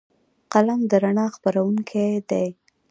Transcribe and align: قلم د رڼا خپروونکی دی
قلم 0.53 0.79
د 0.89 0.91
رڼا 1.03 1.25
خپروونکی 1.35 2.07
دی 2.29 2.47